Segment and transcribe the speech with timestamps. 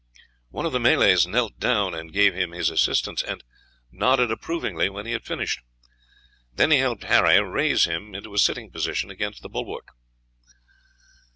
[0.49, 3.43] One of the Malay's knelt down and gave him his assistance, and
[3.91, 5.61] nodded approvingly when he had finished;
[6.51, 9.89] then he helped Harry raise him into a sitting position against the bulwark.